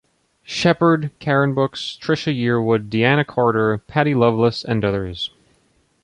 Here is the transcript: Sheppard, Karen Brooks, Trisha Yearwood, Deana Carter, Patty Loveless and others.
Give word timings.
Sheppard, 0.41 1.11
Karen 1.19 1.53
Brooks, 1.53 1.95
Trisha 2.01 2.33
Yearwood, 2.35 2.89
Deana 2.89 3.23
Carter, 3.23 3.77
Patty 3.85 4.15
Loveless 4.15 4.65
and 4.65 4.83
others. 4.83 5.29